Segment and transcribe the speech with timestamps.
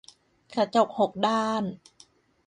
[0.53, 1.63] กระจกหกด้าน